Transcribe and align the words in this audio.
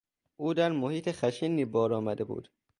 او 0.37 0.53
در 0.53 0.71
محیط 0.71 1.11
خشنی 1.11 1.65
بار 1.65 1.93
آمده 1.93 2.23
بود. 2.23 2.49